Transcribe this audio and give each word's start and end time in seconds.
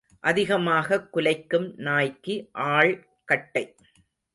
அதிகமாகக் 0.19 1.17
குலைக்கும் 1.17 1.73
நாய்க்கு 1.75 2.49
ஆள் 2.51 3.07
கட்டை. 3.25 3.75